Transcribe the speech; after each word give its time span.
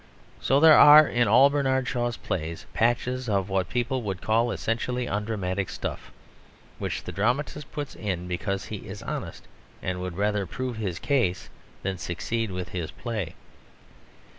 So 0.39 0.59
there 0.59 0.79
are 0.79 1.05
in 1.07 1.27
all 1.27 1.51
Bernard 1.51 1.87
Shaw's 1.87 2.17
plays 2.17 2.65
patches 2.73 3.29
of 3.29 3.49
what 3.49 3.69
people 3.69 4.01
would 4.01 4.19
call 4.19 4.49
essentially 4.49 5.05
undramatic 5.07 5.69
stuff, 5.69 6.09
which 6.79 7.03
the 7.03 7.11
dramatist 7.11 7.71
puts 7.71 7.93
in 7.93 8.27
because 8.27 8.65
he 8.65 8.77
is 8.77 9.03
honest 9.03 9.47
and 9.79 10.01
would 10.01 10.17
rather 10.17 10.47
prove 10.47 10.77
his 10.77 10.97
case 10.97 11.51
than 11.83 11.99
succeed 11.99 12.49
with 12.49 12.69
his 12.69 12.89
play. 12.89 13.35